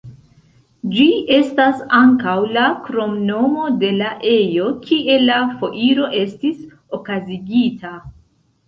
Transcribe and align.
Ĝi 0.93 1.03
estas 1.35 1.83
ankaŭ 1.97 2.33
la 2.57 2.65
kromnomo 2.89 3.69
de 3.85 3.93
la 4.01 4.11
ejo 4.33 4.67
kie 4.89 5.21
la 5.29 5.41
foiro 5.61 6.11
estis 6.25 6.67
okazigita. 7.01 7.99